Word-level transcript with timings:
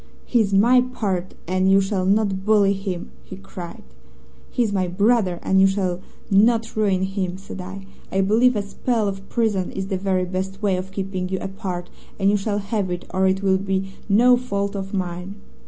"'He's 0.25 0.51
my 0.51 0.81
pard, 0.81 1.35
and 1.47 1.69
you 1.69 1.79
shall 1.79 2.07
not 2.07 2.43
bully 2.43 2.73
him,' 2.73 3.11
he 3.23 3.35
cried. 3.37 3.83
"'He's 4.49 4.73
my 4.73 4.87
brother, 4.87 5.37
and 5.43 5.61
you 5.61 5.67
shall 5.67 6.01
not 6.31 6.75
ruin 6.75 7.03
him,' 7.03 7.37
said 7.37 7.61
I. 7.61 7.85
'I 8.11 8.21
believe 8.21 8.55
a 8.55 8.63
spell 8.63 9.07
of 9.07 9.29
prison 9.29 9.71
is 9.71 9.89
the 9.89 9.99
very 9.99 10.25
best 10.25 10.59
way 10.59 10.75
of 10.75 10.91
keeping 10.91 11.29
you 11.29 11.37
apart, 11.37 11.91
and 12.17 12.31
you 12.31 12.37
shall 12.37 12.57
have 12.57 12.89
it, 12.89 13.05
or 13.13 13.27
it 13.27 13.43
will 13.43 13.59
be 13.59 13.91
no 14.09 14.37
fault 14.37 14.75
of 14.75 14.91
mine.' 14.91 15.35